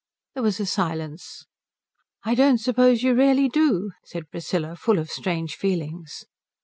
[0.33, 1.45] There was a silence.
[2.23, 6.25] "I don't suppose you really do," said Priscilla, full of strange feelings.